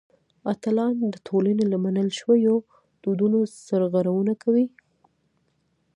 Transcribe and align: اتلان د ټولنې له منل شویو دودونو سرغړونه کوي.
اتلان 0.53 0.95
د 1.13 1.15
ټولنې 1.27 1.65
له 1.71 1.77
منل 1.85 2.07
شویو 2.19 2.55
دودونو 3.03 3.39
سرغړونه 3.67 4.33
کوي. 4.43 4.65